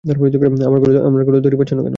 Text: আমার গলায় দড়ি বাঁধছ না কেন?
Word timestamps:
আমার 0.03 0.79
গলায় 1.25 1.41
দড়ি 1.43 1.55
বাঁধছ 1.55 1.71
না 1.71 1.79
কেন? 1.79 1.89